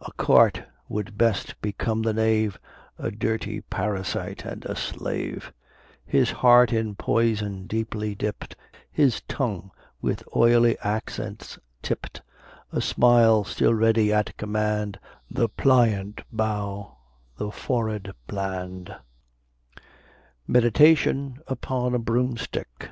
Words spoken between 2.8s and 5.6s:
A dirty parasite and slave;